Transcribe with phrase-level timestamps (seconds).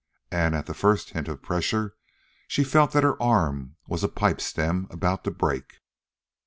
[0.31, 1.93] And at the first hint of pressure
[2.47, 5.77] she felt that her arm was a pipe stem about to break.